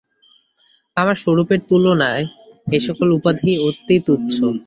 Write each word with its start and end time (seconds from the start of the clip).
আমার 0.97 1.17
স্বরূপের 1.23 1.59
তুললায় 1.69 2.23
এই-সকল 2.67 3.07
উপাধি 3.17 3.51
অতি 3.67 3.95
তুচ্ছ। 4.05 4.35